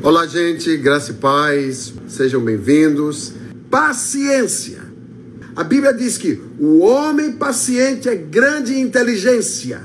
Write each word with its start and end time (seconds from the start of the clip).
Olá, 0.00 0.26
gente, 0.26 0.76
graça 0.78 1.12
e 1.12 1.14
paz, 1.14 1.92
sejam 2.08 2.42
bem-vindos. 2.42 3.34
Paciência. 3.70 4.80
A 5.54 5.62
Bíblia 5.62 5.92
diz 5.92 6.16
que 6.18 6.40
o 6.58 6.78
homem 6.78 7.32
paciente 7.32 8.08
é 8.08 8.16
grande 8.16 8.80
inteligência, 8.80 9.80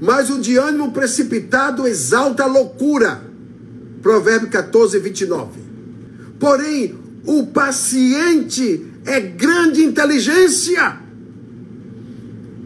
mas 0.00 0.30
o 0.30 0.40
de 0.40 0.56
ânimo 0.56 0.90
precipitado 0.90 1.86
exalta 1.86 2.42
a 2.42 2.46
loucura. 2.46 3.22
Provérbio 4.02 4.48
14, 4.48 4.98
29. 4.98 5.60
Porém, 6.40 6.98
o 7.24 7.46
paciente 7.46 8.84
é 9.04 9.20
grande 9.20 9.84
inteligência, 9.84 10.98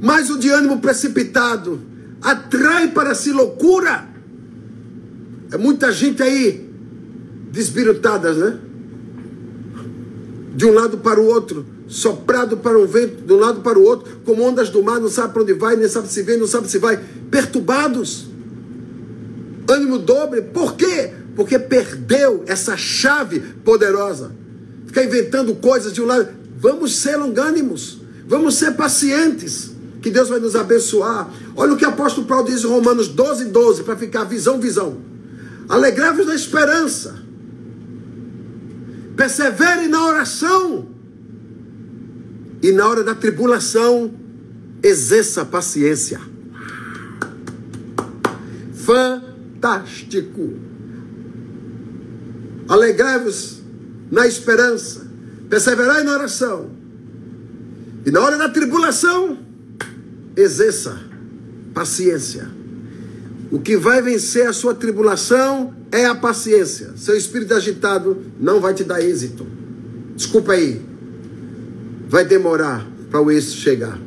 mas 0.00 0.30
o 0.30 0.38
de 0.38 0.48
ânimo 0.48 0.78
precipitado 0.78 1.78
atrai 2.22 2.88
para 2.88 3.14
si 3.14 3.32
loucura. 3.32 4.09
É 5.52 5.58
muita 5.58 5.92
gente 5.92 6.22
aí 6.22 6.68
desbirutadas, 7.50 8.36
né? 8.36 8.58
De 10.54 10.64
um 10.64 10.72
lado 10.72 10.98
para 10.98 11.20
o 11.20 11.26
outro, 11.26 11.66
soprado 11.88 12.56
para 12.56 12.78
um 12.78 12.86
vento, 12.86 13.22
de 13.22 13.32
um 13.32 13.38
lado 13.38 13.60
para 13.60 13.78
o 13.78 13.82
outro, 13.82 14.20
como 14.24 14.42
ondas 14.44 14.70
do 14.70 14.82
mar, 14.82 15.00
não 15.00 15.08
sabe 15.08 15.32
para 15.32 15.42
onde 15.42 15.54
vai, 15.54 15.76
nem 15.76 15.88
sabe 15.88 16.08
se 16.08 16.22
vem, 16.22 16.38
não 16.38 16.46
sabe 16.46 16.70
se 16.70 16.78
vai, 16.78 17.00
perturbados, 17.30 18.28
ânimo 19.68 19.98
dobre, 19.98 20.42
por 20.42 20.76
quê? 20.76 21.12
Porque 21.34 21.58
perdeu 21.58 22.44
essa 22.46 22.76
chave 22.76 23.40
poderosa. 23.64 24.32
Fica 24.86 25.04
inventando 25.04 25.54
coisas 25.56 25.92
de 25.92 26.02
um 26.02 26.06
lado. 26.06 26.28
Vamos 26.58 26.96
ser 26.96 27.16
longânimos, 27.16 28.00
vamos 28.26 28.56
ser 28.56 28.72
pacientes, 28.72 29.70
que 30.02 30.10
Deus 30.10 30.28
vai 30.28 30.38
nos 30.38 30.54
abençoar. 30.54 31.30
Olha 31.56 31.72
o 31.72 31.76
que 31.76 31.84
o 31.84 31.88
apóstolo 31.88 32.26
Paulo 32.26 32.46
diz 32.46 32.62
em 32.62 32.66
Romanos 32.66 33.08
12, 33.08 33.46
12, 33.46 33.82
para 33.82 33.96
ficar 33.96 34.24
visão, 34.24 34.60
visão. 34.60 35.09
Alegrai-vos 35.70 36.26
na 36.26 36.34
esperança 36.34 37.30
persevere 39.20 39.86
na 39.86 40.06
oração. 40.06 40.88
E 42.62 42.72
na 42.72 42.88
hora 42.88 43.04
da 43.04 43.14
tribulação, 43.14 44.14
exerça 44.82 45.44
paciência. 45.44 46.18
Fantástico. 48.72 50.54
Alegrai-vos 52.66 53.60
na 54.10 54.26
esperança, 54.26 55.06
perseverai 55.50 56.02
na 56.02 56.12
oração. 56.12 56.70
E 58.06 58.10
na 58.10 58.20
hora 58.20 58.38
da 58.38 58.48
tribulação, 58.48 59.38
exerça 60.34 60.98
paciência. 61.74 62.48
O 63.50 63.58
que 63.58 63.76
vai 63.76 64.00
vencer 64.00 64.46
a 64.46 64.52
sua 64.52 64.74
tribulação 64.74 65.74
é 65.90 66.06
a 66.06 66.14
paciência. 66.14 66.92
Seu 66.96 67.16
espírito 67.16 67.52
agitado 67.52 68.16
não 68.38 68.60
vai 68.60 68.72
te 68.72 68.84
dar 68.84 69.02
êxito. 69.02 69.44
Desculpa 70.14 70.52
aí. 70.52 70.80
Vai 72.08 72.24
demorar 72.24 72.86
para 73.10 73.20
o 73.20 73.30
êxito 73.30 73.56
chegar. 73.56 73.98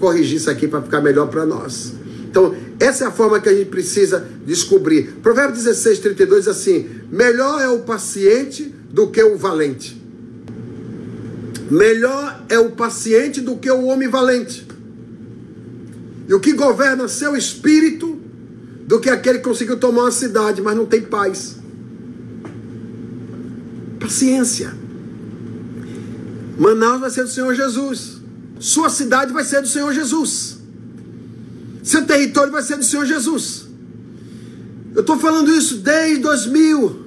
Corrigir 0.00 0.38
isso 0.38 0.50
aqui 0.50 0.66
para 0.66 0.82
ficar 0.82 1.00
melhor 1.00 1.28
para 1.28 1.46
nós. 1.46 1.92
Então, 2.28 2.54
essa 2.80 3.04
é 3.04 3.06
a 3.06 3.10
forma 3.10 3.40
que 3.40 3.48
a 3.48 3.54
gente 3.54 3.70
precisa 3.70 4.26
descobrir. 4.44 5.14
Provérbio 5.22 5.54
16, 5.54 6.00
32 6.00 6.44
diz 6.44 6.48
assim: 6.48 6.88
Melhor 7.10 7.60
é 7.60 7.68
o 7.68 7.80
paciente 7.80 8.74
do 8.90 9.08
que 9.08 9.22
o 9.22 9.36
valente. 9.36 10.00
Melhor 11.70 12.44
é 12.48 12.58
o 12.58 12.70
paciente 12.70 13.40
do 13.40 13.56
que 13.56 13.70
o 13.70 13.84
homem 13.84 14.08
valente. 14.08 14.66
E 16.28 16.34
o 16.34 16.40
que 16.40 16.52
governa 16.52 17.08
seu 17.08 17.36
espírito 17.36 18.18
do 18.88 18.98
que 18.98 19.10
aquele 19.10 19.36
que 19.36 19.44
conseguiu 19.44 19.76
tomar 19.76 20.04
uma 20.04 20.10
cidade, 20.10 20.62
mas 20.62 20.74
não 20.74 20.86
tem 20.86 21.02
paz. 21.02 21.56
Paciência. 24.00 24.74
Manaus 26.58 26.98
vai 26.98 27.10
ser 27.10 27.24
do 27.24 27.28
Senhor 27.28 27.54
Jesus. 27.54 28.16
Sua 28.58 28.88
cidade 28.88 29.30
vai 29.30 29.44
ser 29.44 29.60
do 29.60 29.68
Senhor 29.68 29.92
Jesus. 29.92 30.56
Seu 31.82 32.06
território 32.06 32.50
vai 32.50 32.62
ser 32.62 32.78
do 32.78 32.82
Senhor 32.82 33.04
Jesus. 33.04 33.66
Eu 34.94 35.02
estou 35.02 35.18
falando 35.18 35.52
isso 35.52 35.76
desde 35.76 36.22
2000, 36.22 37.04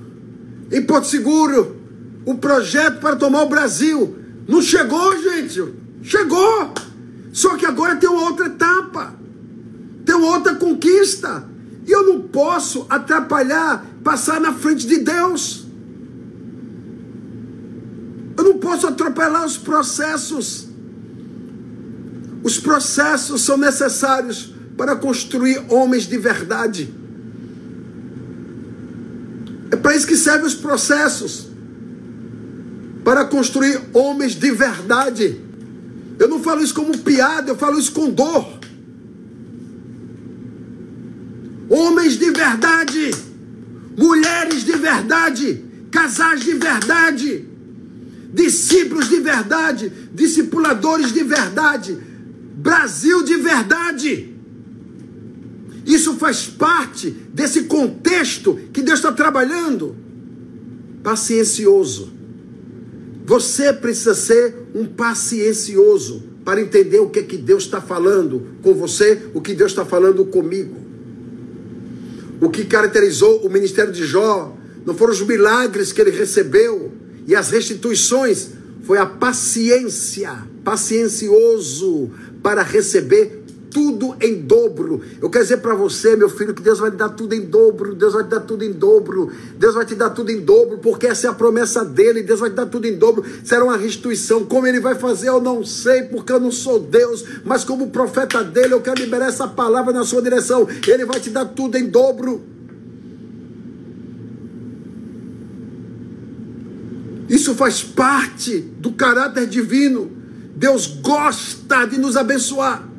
em 0.72 0.84
Porto 0.84 1.08
Seguro. 1.08 1.78
O 2.28 2.36
projeto 2.36 3.00
para 3.00 3.16
tomar 3.16 3.42
o 3.42 3.50
Brasil. 3.50 4.16
Não 4.48 4.62
chegou, 4.62 5.20
gente. 5.20 5.74
Chegou. 6.04 6.76
Só 7.34 7.58
que 7.58 7.66
agora 7.66 7.96
tem 7.96 8.08
uma 8.08 8.26
outra 8.26 8.46
etapa. 8.46 9.16
Tem 10.06 10.14
uma 10.14 10.28
outra 10.28 10.54
conquista. 10.54 11.50
E 11.92 11.94
eu 11.94 12.08
não 12.08 12.22
posso 12.22 12.86
atrapalhar, 12.90 13.86
passar 14.02 14.40
na 14.40 14.54
frente 14.54 14.88
de 14.88 15.00
Deus. 15.00 15.66
Eu 18.38 18.46
não 18.46 18.58
posso 18.60 18.88
atropelar 18.88 19.46
os 19.46 19.58
processos. 19.58 20.70
Os 22.42 22.58
processos 22.58 23.42
são 23.42 23.58
necessários 23.58 24.54
para 24.78 24.96
construir 24.96 25.62
homens 25.68 26.04
de 26.04 26.18
verdade. 26.18 26.94
É 29.70 29.76
para 29.76 29.94
isso 29.94 30.08
que 30.08 30.16
servem 30.16 30.48
os 30.48 30.56
processos 30.56 31.50
para 33.04 33.26
construir 33.26 33.82
homens 33.92 34.34
de 34.34 34.50
verdade. 34.52 35.42
Eu 36.18 36.30
não 36.30 36.40
falo 36.40 36.64
isso 36.64 36.74
como 36.74 36.98
piada, 37.00 37.52
eu 37.52 37.58
falo 37.58 37.78
isso 37.78 37.92
com 37.92 38.10
dor. 38.10 38.62
homens 41.72 42.18
de 42.18 42.31
verdade, 42.42 43.12
mulheres 43.96 44.64
de 44.64 44.72
verdade, 44.72 45.64
casais 45.92 46.42
de 46.42 46.54
verdade, 46.54 47.46
discípulos 48.34 49.10
de 49.10 49.20
verdade, 49.20 49.92
discipuladores 50.12 51.14
de 51.14 51.24
verdade, 51.24 51.98
Brasil 52.56 53.24
de 53.24 53.38
verdade. 53.38 54.36
Isso 55.86 56.16
faz 56.16 56.48
parte 56.48 57.10
desse 57.34 57.64
contexto 57.64 58.60
que 58.74 58.82
Deus 58.82 59.00
está 59.00 59.12
trabalhando. 59.12 59.96
Paciencioso. 61.04 62.12
Você 63.26 63.74
precisa 63.74 64.14
ser 64.14 64.56
um 64.76 64.86
paciencioso 64.86 66.24
para 66.46 66.62
entender 66.62 67.00
o 67.00 67.10
que, 67.10 67.20
é 67.20 67.24
que 67.24 67.38
Deus 67.38 67.64
está 67.64 67.82
falando 67.82 68.58
com 68.62 68.74
você, 68.74 69.30
o 69.34 69.42
que 69.42 69.54
Deus 69.54 69.72
está 69.72 69.86
falando 69.86 70.26
comigo. 70.26 70.81
O 72.42 72.50
que 72.50 72.66
caracterizou 72.66 73.46
o 73.46 73.50
ministério 73.50 73.94
de 73.94 74.04
Jó 74.04 74.58
não 74.84 74.96
foram 74.96 75.14
os 75.14 75.22
milagres 75.22 75.94
que 75.94 76.02
ele 76.02 76.10
recebeu 76.10 76.92
e 77.28 77.36
as 77.36 77.52
restituições, 77.52 78.50
foi 78.84 78.98
a 78.98 79.06
paciência, 79.06 80.36
paciencioso 80.64 82.10
para 82.42 82.64
receber 82.64 83.41
tudo 83.72 84.16
em 84.22 84.42
dobro. 84.42 85.02
Eu 85.22 85.30
quero 85.30 85.46
dizer 85.46 85.58
para 85.58 85.74
você, 85.74 86.16
meu 86.16 86.30
filho, 86.30 86.54
que 86.54 86.62
Deus 86.62 86.78
vai 86.78 86.92
te 86.92 86.98
dar 86.98 87.10
tudo 87.10 87.34
em 87.34 87.42
dobro. 87.42 87.96
Deus 87.96 88.14
vai 88.14 88.24
te 88.24 88.30
dar 88.30 88.42
tudo 88.42 88.66
em 88.66 88.72
dobro. 88.72 89.32
Deus 89.58 89.74
vai 89.74 89.86
te 89.86 89.96
dar 89.96 90.10
tudo 90.10 90.30
em 90.30 90.42
dobro, 90.42 90.78
porque 90.80 91.08
essa 91.08 91.28
é 91.28 91.30
a 91.30 91.34
promessa 91.34 91.86
dele. 91.86 92.22
Deus 92.22 92.42
vai 92.42 92.50
te 92.50 92.56
dar 92.56 92.66
tudo 92.66 92.86
em 92.86 92.98
dobro. 92.98 93.24
Será 93.44 93.64
uma 93.64 93.78
restituição. 93.78 94.46
Como 94.46 94.68
ele 94.68 94.82
vai 94.82 94.96
fazer, 94.96 95.30
eu 95.30 95.42
não 95.42 95.64
sei, 95.64 96.04
porque 96.04 96.34
eu 96.34 96.40
não 96.40 96.52
sou 96.52 96.80
Deus. 96.80 97.24
Mas 97.46 97.64
como 97.64 97.90
profeta 97.90 98.44
dele, 98.44 98.74
eu 98.74 98.82
quero 98.82 99.02
liberar 99.02 99.30
essa 99.30 99.48
palavra 99.48 99.94
na 99.94 100.04
sua 100.04 100.22
direção. 100.22 100.68
Ele 100.86 101.06
vai 101.06 101.22
te 101.22 101.30
dar 101.30 101.46
tudo 101.46 101.78
em 101.78 101.88
dobro. 101.88 102.44
Isso 107.30 107.56
faz 107.56 107.82
parte 107.82 108.60
do 108.60 108.92
caráter 108.92 109.48
divino. 109.48 110.12
Deus 110.58 110.86
gosta 110.86 111.86
de 111.86 111.98
nos 111.98 112.18
abençoar 112.18 112.91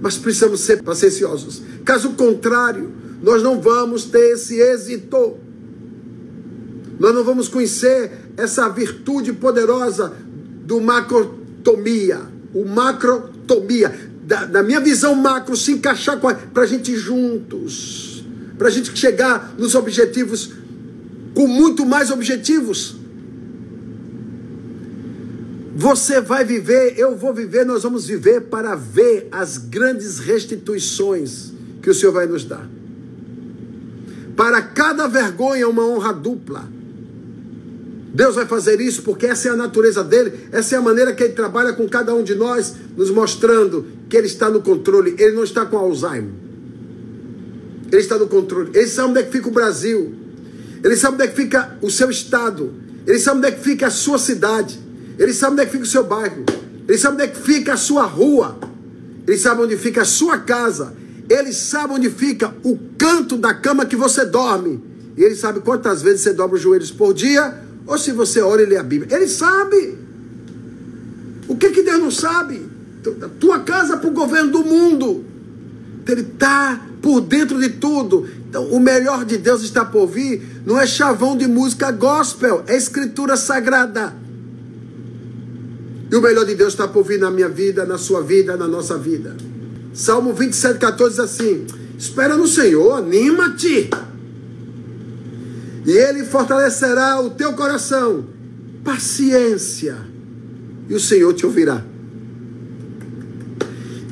mas 0.00 0.16
precisamos 0.16 0.60
ser 0.60 0.82
pacienciosos. 0.82 1.62
Caso 1.84 2.10
contrário, 2.10 2.92
nós 3.22 3.42
não 3.42 3.60
vamos 3.60 4.04
ter 4.04 4.34
esse 4.34 4.60
êxito. 4.60 5.38
Nós 6.98 7.14
não 7.14 7.24
vamos 7.24 7.48
conhecer 7.48 8.12
essa 8.36 8.68
virtude 8.68 9.32
poderosa 9.32 10.12
do 10.64 10.80
macrotomia, 10.80 12.20
o 12.54 12.64
macrotomia, 12.64 13.94
da, 14.24 14.44
da 14.44 14.62
minha 14.62 14.80
visão 14.80 15.14
macro 15.14 15.56
se 15.56 15.72
encaixar 15.72 16.18
para 16.18 16.62
a 16.62 16.66
gente 16.66 16.96
juntos, 16.96 18.24
para 18.58 18.68
a 18.68 18.70
gente 18.70 18.96
chegar 18.98 19.54
nos 19.56 19.74
objetivos 19.74 20.50
com 21.34 21.46
muito 21.46 21.86
mais 21.86 22.10
objetivos. 22.10 22.95
Você 25.78 26.22
vai 26.22 26.42
viver, 26.42 26.94
eu 26.96 27.14
vou 27.14 27.34
viver, 27.34 27.66
nós 27.66 27.82
vamos 27.82 28.06
viver 28.06 28.40
para 28.44 28.74
ver 28.74 29.28
as 29.30 29.58
grandes 29.58 30.18
restituições 30.18 31.52
que 31.82 31.90
o 31.90 31.94
Senhor 31.94 32.12
vai 32.12 32.24
nos 32.24 32.46
dar. 32.46 32.66
Para 34.34 34.62
cada 34.62 35.06
vergonha, 35.06 35.68
uma 35.68 35.86
honra 35.86 36.14
dupla. 36.14 36.66
Deus 38.14 38.36
vai 38.36 38.46
fazer 38.46 38.80
isso 38.80 39.02
porque 39.02 39.26
essa 39.26 39.48
é 39.48 39.50
a 39.50 39.56
natureza 39.56 40.02
dele, 40.02 40.48
essa 40.50 40.76
é 40.76 40.78
a 40.78 40.80
maneira 40.80 41.14
que 41.14 41.22
ele 41.22 41.34
trabalha 41.34 41.74
com 41.74 41.86
cada 41.86 42.14
um 42.14 42.24
de 42.24 42.34
nós, 42.34 42.74
nos 42.96 43.10
mostrando 43.10 43.84
que 44.08 44.16
ele 44.16 44.28
está 44.28 44.48
no 44.48 44.62
controle, 44.62 45.14
ele 45.18 45.32
não 45.32 45.44
está 45.44 45.66
com 45.66 45.76
Alzheimer. 45.76 46.32
Ele 47.92 48.00
está 48.00 48.16
no 48.16 48.28
controle. 48.28 48.70
Ele 48.72 48.88
sabe 48.88 49.10
onde 49.10 49.20
é 49.20 49.22
que 49.24 49.30
fica 49.30 49.48
o 49.48 49.52
Brasil. 49.52 50.14
Ele 50.82 50.96
sabe 50.96 51.16
onde 51.16 51.24
é 51.24 51.28
que 51.28 51.36
fica 51.36 51.76
o 51.82 51.90
seu 51.90 52.08
estado. 52.08 52.72
Ele 53.06 53.18
sabe 53.18 53.36
onde 53.40 53.48
é 53.48 53.50
que 53.50 53.62
fica 53.62 53.88
a 53.88 53.90
sua 53.90 54.18
cidade. 54.18 54.85
Ele 55.18 55.32
sabe 55.32 55.52
onde 55.54 55.62
é 55.62 55.66
que 55.66 55.72
fica 55.72 55.84
o 55.84 55.88
seu 55.88 56.04
bairro. 56.04 56.44
Ele 56.88 56.98
sabe 56.98 57.14
onde 57.14 57.24
é 57.24 57.28
que 57.28 57.40
fica 57.40 57.74
a 57.74 57.76
sua 57.76 58.04
rua. 58.04 58.58
Ele 59.26 59.38
sabe 59.38 59.62
onde 59.62 59.76
fica 59.76 60.02
a 60.02 60.04
sua 60.04 60.38
casa. 60.38 60.94
Ele 61.28 61.52
sabe 61.52 61.94
onde 61.94 62.10
fica 62.10 62.54
o 62.62 62.78
canto 62.96 63.36
da 63.36 63.52
cama 63.54 63.86
que 63.86 63.96
você 63.96 64.24
dorme. 64.24 64.82
E 65.16 65.24
ele 65.24 65.34
sabe 65.34 65.60
quantas 65.60 66.02
vezes 66.02 66.20
você 66.20 66.32
dobra 66.32 66.56
os 66.56 66.62
joelhos 66.62 66.90
por 66.90 67.12
dia. 67.12 67.62
Ou 67.86 67.98
se 67.98 68.12
você 68.12 68.40
ora 68.40 68.62
e 68.62 68.66
lê 68.66 68.76
a 68.76 68.82
Bíblia. 68.82 69.16
Ele 69.16 69.26
sabe. 69.26 69.98
O 71.48 71.56
que, 71.56 71.70
que 71.70 71.82
Deus 71.82 72.00
não 72.00 72.10
sabe? 72.10 72.62
Tua 73.40 73.60
casa 73.60 73.96
para 73.96 74.08
o 74.08 74.12
governo 74.12 74.50
do 74.52 74.64
mundo. 74.64 75.24
Ele 76.06 76.20
está 76.20 76.80
por 77.00 77.20
dentro 77.20 77.58
de 77.60 77.70
tudo. 77.70 78.28
Então, 78.48 78.64
o 78.66 78.78
melhor 78.78 79.24
de 79.24 79.38
Deus 79.38 79.62
está 79.62 79.84
por 79.84 80.06
vir. 80.06 80.62
Não 80.64 80.78
é 80.78 80.86
chavão 80.86 81.36
de 81.36 81.46
música 81.46 81.90
gospel, 81.90 82.64
é 82.66 82.76
escritura 82.76 83.36
sagrada. 83.36 84.14
E 86.10 86.14
o 86.14 86.22
melhor 86.22 86.44
de 86.44 86.54
Deus 86.54 86.72
está 86.72 86.86
por 86.86 87.04
vir 87.04 87.18
na 87.18 87.30
minha 87.30 87.48
vida, 87.48 87.84
na 87.84 87.98
sua 87.98 88.22
vida, 88.22 88.56
na 88.56 88.68
nossa 88.68 88.96
vida. 88.96 89.36
Salmo 89.92 90.32
27, 90.32 90.78
14 90.78 91.10
diz 91.10 91.20
assim: 91.20 91.66
Espera 91.98 92.36
no 92.36 92.46
Senhor, 92.46 92.92
anima-te. 92.92 93.90
E 95.84 95.90
Ele 95.90 96.24
fortalecerá 96.24 97.20
o 97.20 97.30
teu 97.30 97.54
coração. 97.54 98.26
Paciência. 98.84 99.96
E 100.88 100.94
o 100.94 101.00
Senhor 101.00 101.32
te 101.32 101.46
ouvirá. 101.46 101.82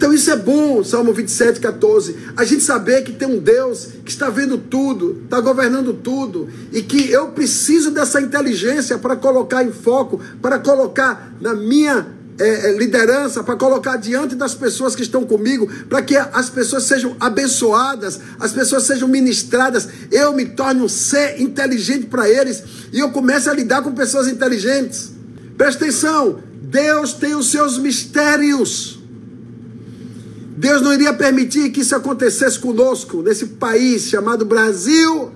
Então 0.04 0.12
isso 0.12 0.30
é 0.30 0.36
bom, 0.36 0.84
Salmo 0.84 1.14
27, 1.14 1.60
14. 1.60 2.14
A 2.36 2.44
gente 2.44 2.62
saber 2.62 3.02
que 3.04 3.12
tem 3.12 3.26
um 3.26 3.38
Deus 3.38 3.88
que 4.04 4.10
está 4.10 4.28
vendo 4.28 4.58
tudo, 4.58 5.22
está 5.24 5.40
governando 5.40 5.94
tudo, 5.94 6.46
e 6.70 6.82
que 6.82 7.10
eu 7.10 7.28
preciso 7.28 7.90
dessa 7.90 8.20
inteligência 8.20 8.98
para 8.98 9.16
colocar 9.16 9.64
em 9.64 9.72
foco, 9.72 10.20
para 10.42 10.58
colocar 10.58 11.32
na 11.40 11.54
minha 11.54 12.06
é, 12.38 12.72
liderança, 12.76 13.42
para 13.42 13.56
colocar 13.56 13.96
diante 13.96 14.34
das 14.34 14.54
pessoas 14.54 14.94
que 14.94 15.00
estão 15.00 15.24
comigo, 15.24 15.66
para 15.88 16.02
que 16.02 16.14
as 16.18 16.50
pessoas 16.50 16.82
sejam 16.82 17.16
abençoadas, 17.18 18.20
as 18.38 18.52
pessoas 18.52 18.82
sejam 18.82 19.08
ministradas, 19.08 19.88
eu 20.12 20.34
me 20.34 20.44
torne 20.44 20.82
um 20.82 20.88
ser 20.88 21.40
inteligente 21.40 22.08
para 22.08 22.28
eles 22.28 22.62
e 22.92 22.98
eu 22.98 23.10
comece 23.10 23.48
a 23.48 23.54
lidar 23.54 23.80
com 23.80 23.94
pessoas 23.94 24.28
inteligentes. 24.28 25.12
Presta 25.56 25.82
atenção, 25.82 26.40
Deus 26.60 27.14
tem 27.14 27.34
os 27.34 27.50
seus 27.50 27.78
mistérios. 27.78 28.93
Deus 30.64 30.80
não 30.80 30.94
iria 30.94 31.12
permitir 31.12 31.68
que 31.68 31.82
isso 31.82 31.94
acontecesse 31.94 32.58
conosco, 32.58 33.20
nesse 33.20 33.44
país 33.44 34.08
chamado 34.08 34.46
Brasil, 34.46 35.30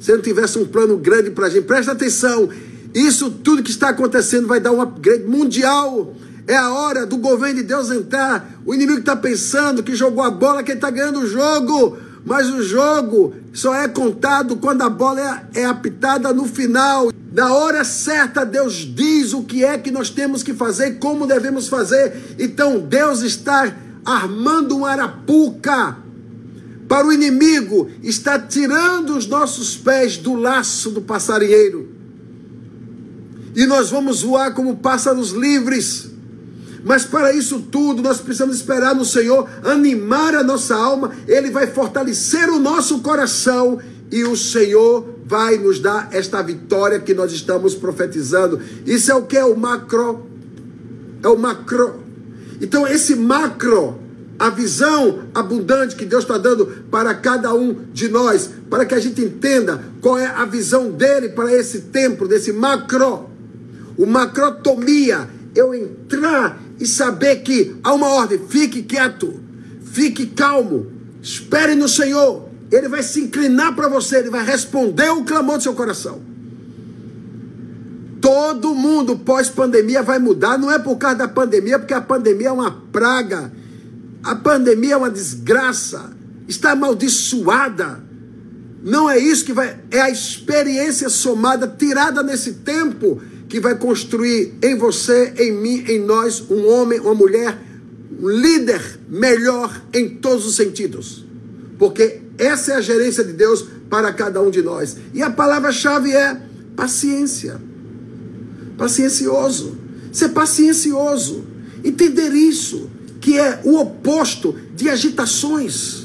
se 0.00 0.10
não 0.10 0.20
tivesse 0.20 0.58
um 0.58 0.66
plano 0.66 0.96
grande 0.96 1.30
para 1.30 1.46
a 1.46 1.48
gente. 1.48 1.62
Presta 1.62 1.92
atenção, 1.92 2.48
isso 2.92 3.30
tudo 3.30 3.62
que 3.62 3.70
está 3.70 3.90
acontecendo 3.90 4.48
vai 4.48 4.58
dar 4.58 4.72
um 4.72 4.82
upgrade 4.82 5.22
mundial. 5.22 6.16
É 6.48 6.56
a 6.56 6.72
hora 6.72 7.06
do 7.06 7.16
governo 7.18 7.54
de 7.54 7.62
Deus 7.62 7.88
entrar. 7.88 8.52
O 8.66 8.74
inimigo 8.74 8.98
está 8.98 9.14
pensando 9.14 9.80
que 9.80 9.94
jogou 9.94 10.24
a 10.24 10.30
bola, 10.30 10.60
que 10.60 10.72
ele 10.72 10.78
está 10.78 10.90
ganhando 10.90 11.20
o 11.20 11.26
jogo. 11.28 11.96
Mas 12.24 12.50
o 12.50 12.60
jogo 12.60 13.32
só 13.52 13.72
é 13.76 13.86
contado 13.86 14.56
quando 14.56 14.82
a 14.82 14.88
bola 14.88 15.46
é, 15.54 15.60
é 15.60 15.64
apitada 15.66 16.32
no 16.32 16.46
final. 16.46 17.12
Na 17.32 17.54
hora 17.54 17.84
certa, 17.84 18.44
Deus 18.44 18.74
diz 18.74 19.32
o 19.32 19.44
que 19.44 19.64
é 19.64 19.78
que 19.78 19.92
nós 19.92 20.10
temos 20.10 20.42
que 20.42 20.52
fazer 20.52 20.98
como 20.98 21.28
devemos 21.28 21.68
fazer. 21.68 22.34
Então, 22.40 22.80
Deus 22.80 23.22
está 23.22 23.72
armando 24.04 24.76
um 24.76 24.84
arapuca 24.84 25.96
para 26.88 27.06
o 27.06 27.12
inimigo, 27.12 27.90
está 28.02 28.38
tirando 28.38 29.16
os 29.16 29.26
nossos 29.26 29.76
pés 29.76 30.16
do 30.16 30.34
laço 30.34 30.90
do 30.90 31.00
passarinheiro. 31.00 31.88
E 33.56 33.66
nós 33.66 33.90
vamos 33.90 34.22
voar 34.22 34.52
como 34.52 34.76
pássaros 34.76 35.30
livres. 35.30 36.10
Mas 36.84 37.04
para 37.04 37.32
isso 37.32 37.60
tudo, 37.60 38.02
nós 38.02 38.20
precisamos 38.20 38.56
esperar 38.56 38.94
no 38.94 39.04
Senhor, 39.04 39.48
animar 39.64 40.34
a 40.34 40.42
nossa 40.42 40.76
alma, 40.76 41.12
Ele 41.26 41.50
vai 41.50 41.66
fortalecer 41.66 42.50
o 42.50 42.58
nosso 42.58 42.98
coração 43.00 43.80
e 44.12 44.22
o 44.24 44.36
Senhor 44.36 45.14
vai 45.24 45.56
nos 45.56 45.80
dar 45.80 46.10
esta 46.12 46.42
vitória 46.42 47.00
que 47.00 47.14
nós 47.14 47.32
estamos 47.32 47.74
profetizando. 47.74 48.60
Isso 48.84 49.10
é 49.10 49.14
o 49.14 49.22
que 49.22 49.36
é 49.36 49.44
o 49.44 49.56
macro. 49.56 50.26
É 51.22 51.28
o 51.28 51.38
macro. 51.38 52.03
Então, 52.60 52.86
esse 52.86 53.14
macro, 53.14 53.98
a 54.38 54.50
visão 54.50 55.24
abundante 55.34 55.96
que 55.96 56.04
Deus 56.04 56.24
está 56.24 56.38
dando 56.38 56.66
para 56.90 57.14
cada 57.14 57.54
um 57.54 57.74
de 57.92 58.08
nós, 58.08 58.50
para 58.68 58.84
que 58.84 58.94
a 58.94 59.00
gente 59.00 59.22
entenda 59.22 59.82
qual 60.00 60.18
é 60.18 60.26
a 60.26 60.44
visão 60.44 60.90
dele 60.90 61.30
para 61.30 61.52
esse 61.52 61.82
tempo, 61.82 62.26
desse 62.26 62.52
macro. 62.52 63.30
O 63.96 64.06
macrotomia, 64.06 65.28
eu 65.54 65.74
entrar 65.74 66.60
e 66.80 66.86
saber 66.86 67.36
que 67.36 67.76
há 67.82 67.94
uma 67.94 68.08
ordem, 68.08 68.40
fique 68.48 68.82
quieto, 68.82 69.40
fique 69.84 70.26
calmo, 70.26 70.90
espere 71.22 71.74
no 71.74 71.88
Senhor. 71.88 72.48
Ele 72.72 72.88
vai 72.88 73.02
se 73.02 73.20
inclinar 73.20 73.76
para 73.76 73.88
você, 73.88 74.18
ele 74.18 74.30
vai 74.30 74.44
responder 74.44 75.10
o 75.10 75.24
clamor 75.24 75.58
do 75.58 75.62
seu 75.62 75.74
coração. 75.74 76.33
Todo 78.34 78.74
mundo 78.74 79.16
pós-pandemia 79.16 80.02
vai 80.02 80.18
mudar, 80.18 80.58
não 80.58 80.68
é 80.68 80.76
por 80.76 80.96
causa 80.96 81.18
da 81.18 81.28
pandemia, 81.28 81.78
porque 81.78 81.94
a 81.94 82.00
pandemia 82.00 82.48
é 82.48 82.52
uma 82.52 82.82
praga. 82.90 83.52
A 84.24 84.34
pandemia 84.34 84.94
é 84.94 84.96
uma 84.96 85.08
desgraça, 85.08 86.10
está 86.48 86.72
amaldiçoada. 86.72 88.02
Não 88.82 89.08
é 89.08 89.16
isso 89.18 89.44
que 89.44 89.52
vai, 89.52 89.78
é 89.88 90.00
a 90.00 90.10
experiência 90.10 91.08
somada, 91.08 91.68
tirada 91.78 92.24
nesse 92.24 92.54
tempo, 92.54 93.22
que 93.48 93.60
vai 93.60 93.76
construir 93.76 94.52
em 94.60 94.76
você, 94.76 95.32
em 95.38 95.52
mim, 95.52 95.84
em 95.86 96.00
nós, 96.04 96.42
um 96.50 96.66
homem, 96.66 96.98
uma 96.98 97.14
mulher, 97.14 97.56
um 98.20 98.28
líder 98.28 98.98
melhor 99.08 99.80
em 99.92 100.08
todos 100.08 100.44
os 100.44 100.56
sentidos. 100.56 101.24
Porque 101.78 102.20
essa 102.36 102.72
é 102.72 102.74
a 102.74 102.80
gerência 102.80 103.22
de 103.22 103.32
Deus 103.32 103.64
para 103.88 104.12
cada 104.12 104.42
um 104.42 104.50
de 104.50 104.60
nós. 104.60 104.96
E 105.14 105.22
a 105.22 105.30
palavra-chave 105.30 106.10
é 106.10 106.36
paciência 106.74 107.60
paciencioso. 108.76 109.76
Ser 110.12 110.30
paciencioso. 110.30 111.44
Entender 111.82 112.32
isso, 112.32 112.90
que 113.20 113.38
é 113.38 113.60
o 113.64 113.76
oposto 113.78 114.54
de 114.74 114.88
agitações. 114.88 116.04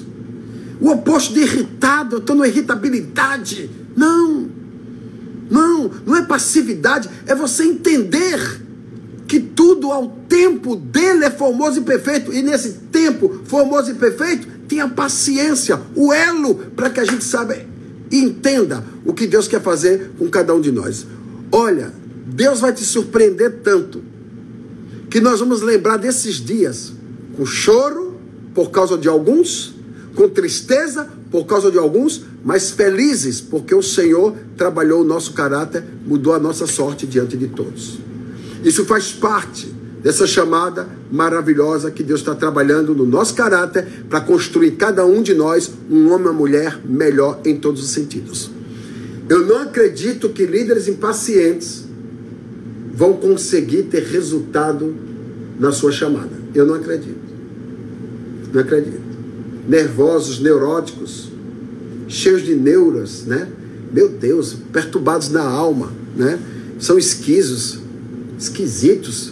O 0.82 0.90
oposto 0.90 1.34
de 1.34 1.42
irritado, 1.42 2.16
eu 2.16 2.20
estou 2.20 2.36
na 2.36 2.48
irritabilidade. 2.48 3.70
Não. 3.96 4.50
Não, 5.50 5.92
não 6.06 6.16
é 6.16 6.22
passividade, 6.22 7.10
é 7.26 7.34
você 7.34 7.64
entender 7.64 8.62
que 9.28 9.40
tudo 9.40 9.92
ao 9.92 10.08
tempo 10.28 10.76
dele 10.76 11.26
é 11.26 11.30
formoso 11.30 11.80
e 11.80 11.84
perfeito, 11.84 12.34
e 12.34 12.42
nesse 12.42 12.74
tempo 12.92 13.42
formoso 13.46 13.92
e 13.92 13.96
perfeito, 13.96 14.48
tenha 14.68 14.88
paciência, 14.88 15.80
o 15.96 16.14
elo 16.14 16.56
para 16.76 16.90
que 16.90 17.00
a 17.00 17.06
gente 17.06 17.24
saiba 17.24 17.56
e 18.12 18.18
entenda 18.18 18.84
o 19.06 19.14
que 19.14 19.28
Deus 19.28 19.48
quer 19.48 19.62
fazer 19.62 20.12
com 20.18 20.30
cada 20.30 20.54
um 20.54 20.62
de 20.62 20.72
nós. 20.72 21.06
Olha, 21.52 21.92
Deus 22.40 22.62
vai 22.62 22.72
te 22.72 22.86
surpreender 22.86 23.60
tanto 23.62 24.02
que 25.10 25.20
nós 25.20 25.42
vamos 25.42 25.62
lembrar 25.62 25.98
desses 25.98 26.36
dias 26.36 26.94
com 27.36 27.46
choro 27.46 28.16
por 28.56 28.72
causa 28.72 28.98
de 28.98 29.10
alguns, 29.10 29.76
com 30.16 30.30
tristeza 30.30 31.06
por 31.30 31.46
causa 31.46 31.70
de 31.70 31.78
alguns, 31.78 32.22
mas 32.42 32.72
felizes 32.72 33.42
porque 33.42 33.76
o 33.76 33.84
Senhor 33.84 34.34
trabalhou 34.56 35.02
o 35.02 35.04
nosso 35.04 35.34
caráter, 35.34 35.84
mudou 36.08 36.34
a 36.34 36.40
nossa 36.40 36.66
sorte 36.66 37.06
diante 37.06 37.36
de 37.36 37.50
todos. 37.50 38.00
Isso 38.64 38.86
faz 38.86 39.12
parte 39.12 39.68
dessa 40.02 40.26
chamada 40.26 40.88
maravilhosa 41.12 41.92
que 41.92 42.04
Deus 42.04 42.22
está 42.22 42.34
trabalhando 42.34 42.96
no 42.96 43.06
nosso 43.06 43.36
caráter 43.36 43.86
para 44.10 44.22
construir 44.22 44.78
cada 44.78 45.06
um 45.06 45.22
de 45.22 45.34
nós 45.34 45.70
um 45.92 46.10
homem 46.10 46.28
ou 46.28 46.34
mulher 46.34 46.80
melhor 46.86 47.42
em 47.44 47.58
todos 47.58 47.84
os 47.84 47.90
sentidos. 47.90 48.50
Eu 49.28 49.46
não 49.46 49.58
acredito 49.58 50.30
que 50.30 50.46
líderes 50.46 50.88
impacientes 50.88 51.89
vão 53.00 53.14
conseguir 53.14 53.84
ter 53.84 54.04
resultado 54.04 54.94
na 55.58 55.72
sua 55.72 55.90
chamada. 55.90 56.32
Eu 56.54 56.66
não 56.66 56.74
acredito. 56.74 57.16
Não 58.52 58.60
acredito. 58.60 59.00
Nervosos, 59.70 60.42
neuróticos, 60.42 61.32
cheios 62.10 62.42
de 62.42 62.56
neuras, 62.56 63.24
né? 63.24 63.48
Meu 63.94 64.10
Deus, 64.10 64.54
perturbados 64.74 65.30
na 65.30 65.44
alma, 65.44 65.94
né? 66.14 66.38
São 66.78 66.98
esquisos, 66.98 67.80
esquisitos, 68.38 69.32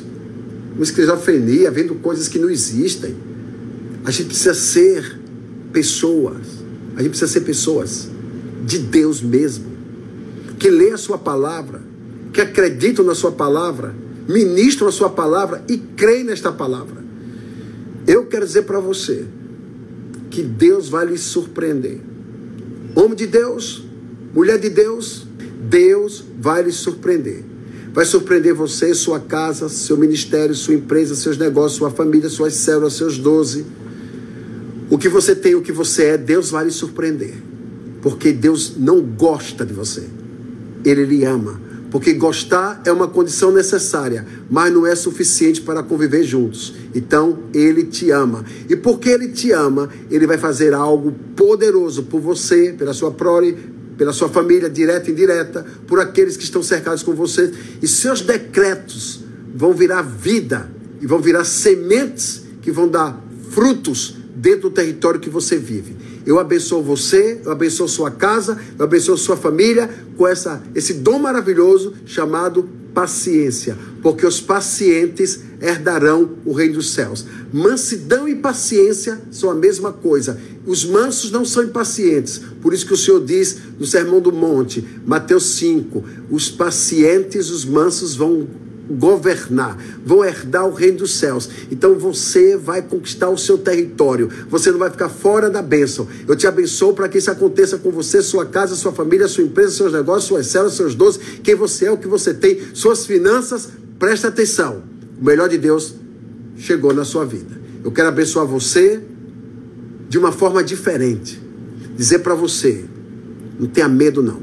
uma 0.74 0.84
esquizofrenia, 0.84 1.70
vendo 1.70 1.96
coisas 1.96 2.30
que 2.30 2.40
não 2.40 2.50
existem. 2.50 3.18
A 4.06 4.12
gente 4.12 4.28
precisa 4.28 4.54
ser 4.54 5.20
pessoas. 5.74 6.38
A 6.96 7.02
gente 7.02 7.10
precisa 7.10 7.30
ser 7.30 7.42
pessoas 7.42 8.08
de 8.66 8.78
Deus 8.78 9.22
mesmo, 9.22 9.66
que 10.58 10.70
lê 10.70 10.92
a 10.92 10.98
sua 10.98 11.18
palavra, 11.18 11.82
que 12.38 12.42
acreditam 12.42 13.04
na 13.04 13.16
Sua 13.16 13.32
palavra, 13.32 13.96
ministram 14.30 14.88
a 14.88 14.92
Sua 14.92 15.10
palavra 15.10 15.64
e 15.68 15.76
creem 15.76 16.24
nesta 16.24 16.52
palavra. 16.52 17.04
Eu 18.06 18.28
quero 18.28 18.46
dizer 18.46 18.62
para 18.62 18.80
você 18.80 19.26
que 20.30 20.44
Deus 20.44 20.88
vai 20.88 21.08
lhe 21.08 21.18
surpreender. 21.18 22.00
Homem 22.94 23.16
de 23.16 23.26
Deus, 23.26 23.84
mulher 24.36 24.60
de 24.60 24.70
Deus, 24.70 25.26
Deus 25.68 26.24
vai 26.40 26.62
lhe 26.62 26.72
surpreender. 26.72 27.44
Vai 27.92 28.06
surpreender 28.06 28.54
você, 28.54 28.94
sua 28.94 29.20
casa, 29.20 29.68
seu 29.68 29.98
ministério, 29.98 30.54
sua 30.54 30.76
empresa, 30.76 31.16
seus 31.16 31.40
negócios, 31.40 31.80
sua 31.80 31.90
família, 31.90 32.30
suas 32.30 32.54
células, 32.54 32.94
seus 32.94 33.18
doze. 33.18 33.66
O 34.92 34.98
que 35.00 35.10
você 35.10 35.36
tem, 35.36 35.56
o 35.56 35.62
que 35.64 35.72
você 35.72 36.04
é, 36.10 36.18
Deus 36.20 36.52
vai 36.52 36.66
lhe 36.66 36.72
surpreender. 36.72 37.34
Porque 38.00 38.32
Deus 38.32 38.76
não 38.78 39.02
gosta 39.02 39.66
de 39.66 39.74
você. 39.74 40.08
Ele 40.86 41.04
lhe 41.04 41.26
ama. 41.26 41.66
Porque 41.90 42.14
gostar 42.14 42.82
é 42.86 42.92
uma 42.92 43.08
condição 43.08 43.52
necessária, 43.52 44.26
mas 44.50 44.74
não 44.74 44.86
é 44.86 44.96
suficiente 44.96 45.62
para 45.62 45.82
conviver 45.82 46.24
juntos. 46.24 46.74
Então, 46.94 47.40
ele 47.54 47.86
te 47.86 48.12
ama. 48.12 48.44
E 48.70 48.76
porque 48.76 49.10
ele 49.10 49.30
te 49.30 49.52
ama, 49.52 49.90
ele 50.12 50.28
vai 50.28 50.38
fazer 50.38 50.74
algo 50.74 51.14
poderoso 51.36 52.04
por 52.04 52.20
você, 52.20 52.74
pela 52.78 52.94
sua 52.94 53.12
prole, 53.12 53.58
pela 53.98 54.14
sua 54.14 54.30
família, 54.30 54.70
direta 54.70 55.10
e 55.10 55.14
indireta, 55.14 55.66
por 55.88 56.00
aqueles 56.00 56.38
que 56.38 56.44
estão 56.44 56.62
cercados 56.62 57.04
com 57.04 57.14
você. 57.14 57.52
E 57.82 57.88
seus 57.88 58.22
decretos 58.22 59.22
vão 59.56 59.74
virar 59.74 60.02
vida 60.02 60.70
e 61.02 61.08
vão 61.08 61.20
virar 61.20 61.46
sementes 61.46 62.44
que 62.62 62.72
vão 62.72 62.88
dar 62.88 63.24
frutos 63.50 64.16
dentro 64.36 64.70
do 64.70 64.72
território 64.72 65.20
que 65.20 65.30
você 65.30 65.58
vive. 65.58 65.96
Eu 66.28 66.40
abençoo 66.40 66.84
você, 66.84 67.40
eu 67.46 67.52
abençoo 67.54 67.88
sua 67.88 68.12
casa, 68.12 68.60
eu 68.78 68.84
abençoo 68.84 69.18
sua 69.18 69.38
família 69.38 69.90
com 70.18 70.28
essa, 70.28 70.62
esse 70.76 70.96
dom 70.96 71.20
maravilhoso 71.20 71.94
chamado 72.06 72.70
paciência, 72.94 73.78
porque 74.02 74.26
os 74.26 74.42
pacientes 74.42 75.40
herdarão 75.62 76.32
o 76.44 76.52
reino 76.52 76.74
dos 76.74 76.92
céus. 76.94 77.26
Mansidão 77.54 78.28
e 78.28 78.36
paciência 78.36 79.22
são 79.32 79.50
a 79.50 79.56
mesma 79.56 79.94
coisa. 79.94 80.38
Os 80.66 80.84
mansos 80.84 81.32
não 81.32 81.46
são 81.46 81.64
impacientes. 81.64 82.42
Por 82.62 82.74
isso 82.74 82.86
que 82.86 82.94
o 82.94 82.98
Senhor 82.98 83.24
diz 83.24 83.60
no 83.80 83.86
Sermão 83.86 84.20
do 84.20 84.34
Monte, 84.34 84.86
Mateus 85.06 85.56
5, 85.56 86.04
os 86.30 86.50
pacientes, 86.50 87.50
os 87.50 87.64
mansos 87.64 88.16
vão 88.16 88.46
governar, 88.90 89.78
vão 90.06 90.24
herdar 90.24 90.68
o 90.68 90.74
reino 90.74 91.00
dos 91.00 91.16
céus. 91.18 91.50
Então 91.72 91.96
você 91.96 92.56
vai 92.56 92.82
conquistar 92.82 93.30
o 93.30 93.38
seu 93.38 93.58
território. 93.58 94.30
Você 94.50 94.72
não 94.72 94.80
vai 94.80 94.90
ficar 94.90 95.10
fora 95.10 95.50
da 95.50 95.62
bênção. 95.62 96.08
Eu 96.28 96.36
te 96.36 96.48
abençoo 96.48 96.94
para 96.94 97.10
que 97.10 97.18
isso 97.18 97.32
aconteça 97.32 97.78
com 97.78 97.92
você, 97.92 98.22
sua 98.22 98.46
casa, 98.46 98.76
sua 98.76 98.92
família, 98.92 99.28
sua 99.28 99.44
empresa, 99.44 99.76
seus 99.76 99.94
negócios, 99.94 100.26
suas 100.26 100.48
células, 100.48 100.74
seus 100.74 100.96
doces, 100.96 101.22
quem 101.44 101.56
você 101.56 101.86
é, 101.86 101.92
o 101.92 101.98
que 101.98 102.08
você 102.08 102.34
tem, 102.34 102.60
suas 102.74 103.06
finanças. 103.06 103.70
Presta 104.00 104.28
atenção. 104.28 104.84
O 105.20 105.26
melhor 105.26 105.50
de 105.50 105.58
Deus 105.58 105.96
chegou 106.58 106.94
na 106.94 107.04
sua 107.04 107.26
vida. 107.26 107.60
Eu 107.84 107.92
quero 107.92 108.08
abençoar 108.08 108.46
você 108.46 109.02
de 110.10 110.18
uma 110.18 110.32
forma 110.32 110.64
diferente. 110.64 111.42
Dizer 111.96 112.20
para 112.20 112.36
você, 112.36 112.86
não 113.60 113.68
tenha 113.68 113.88
medo 113.88 114.22
não. 114.22 114.42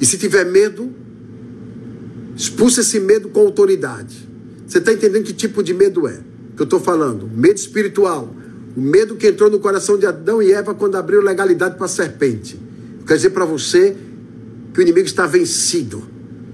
E 0.00 0.06
se 0.06 0.18
tiver 0.18 0.44
medo, 0.44 0.92
Expulsa 2.38 2.82
esse 2.82 3.00
medo 3.00 3.28
com 3.30 3.40
autoridade. 3.40 4.28
Você 4.64 4.78
está 4.78 4.92
entendendo 4.92 5.24
que 5.24 5.32
tipo 5.32 5.60
de 5.60 5.74
medo 5.74 6.06
é? 6.06 6.20
Que 6.54 6.62
eu 6.62 6.64
estou 6.64 6.78
falando? 6.78 7.28
Medo 7.28 7.56
espiritual. 7.56 8.32
O 8.76 8.80
medo 8.80 9.16
que 9.16 9.26
entrou 9.26 9.50
no 9.50 9.58
coração 9.58 9.98
de 9.98 10.06
Adão 10.06 10.40
e 10.40 10.52
Eva 10.52 10.72
quando 10.72 10.94
abriu 10.94 11.20
legalidade 11.20 11.74
para 11.74 11.86
a 11.86 11.88
serpente. 11.88 12.54
Eu 13.00 13.04
quero 13.04 13.18
dizer 13.18 13.30
para 13.30 13.44
você 13.44 13.96
que 14.72 14.78
o 14.78 14.82
inimigo 14.82 15.08
está 15.08 15.26
vencido 15.26 16.04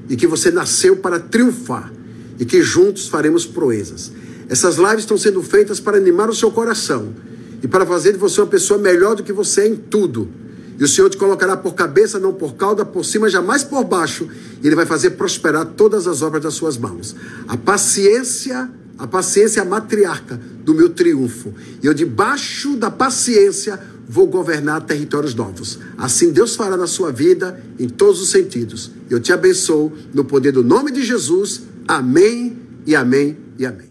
e 0.08 0.16
que 0.16 0.26
você 0.26 0.50
nasceu 0.50 0.96
para 0.96 1.20
triunfar 1.20 1.92
e 2.38 2.46
que 2.46 2.62
juntos 2.62 3.06
faremos 3.06 3.44
proezas. 3.44 4.10
Essas 4.48 4.76
lives 4.76 5.00
estão 5.00 5.18
sendo 5.18 5.42
feitas 5.42 5.80
para 5.80 5.98
animar 5.98 6.30
o 6.30 6.34
seu 6.34 6.50
coração 6.50 7.12
e 7.62 7.68
para 7.68 7.84
fazer 7.84 8.12
de 8.12 8.18
você 8.18 8.40
uma 8.40 8.46
pessoa 8.46 8.80
melhor 8.80 9.16
do 9.16 9.22
que 9.22 9.34
você 9.34 9.62
é 9.62 9.68
em 9.68 9.76
tudo. 9.76 10.30
E 10.78 10.84
o 10.84 10.88
Senhor 10.88 11.08
te 11.08 11.16
colocará 11.16 11.56
por 11.56 11.74
cabeça, 11.74 12.18
não 12.18 12.32
por 12.32 12.54
cauda, 12.54 12.84
por 12.84 13.04
cima, 13.04 13.28
jamais 13.28 13.62
por 13.62 13.84
baixo. 13.84 14.28
E 14.62 14.66
Ele 14.66 14.74
vai 14.74 14.86
fazer 14.86 15.10
prosperar 15.10 15.64
todas 15.66 16.06
as 16.06 16.22
obras 16.22 16.42
das 16.42 16.54
suas 16.54 16.76
mãos. 16.76 17.14
A 17.46 17.56
paciência, 17.56 18.68
a 18.98 19.06
paciência 19.06 19.60
é 19.60 19.62
a 19.62 19.66
matriarca 19.66 20.40
do 20.64 20.74
meu 20.74 20.90
triunfo. 20.90 21.54
E 21.82 21.86
eu, 21.86 21.94
debaixo 21.94 22.76
da 22.76 22.90
paciência, 22.90 23.78
vou 24.08 24.26
governar 24.26 24.82
territórios 24.82 25.34
novos. 25.34 25.78
Assim 25.96 26.32
Deus 26.32 26.56
fará 26.56 26.76
na 26.76 26.86
sua 26.86 27.12
vida, 27.12 27.62
em 27.78 27.88
todos 27.88 28.20
os 28.20 28.30
sentidos. 28.30 28.90
Eu 29.08 29.20
te 29.20 29.32
abençoo, 29.32 29.92
no 30.12 30.24
poder 30.24 30.52
do 30.52 30.64
nome 30.64 30.90
de 30.90 31.04
Jesus. 31.04 31.62
Amém 31.86 32.58
e 32.86 32.94
amém 32.94 33.36
e 33.58 33.66
amém. 33.66 33.83